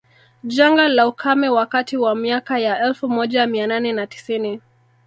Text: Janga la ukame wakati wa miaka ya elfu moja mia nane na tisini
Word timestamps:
Janga 0.43 0.87
la 0.89 1.07
ukame 1.07 1.49
wakati 1.49 1.97
wa 1.97 2.15
miaka 2.15 2.59
ya 2.59 2.79
elfu 2.79 3.09
moja 3.09 3.47
mia 3.47 3.67
nane 3.67 3.93
na 3.93 4.07
tisini 4.07 4.61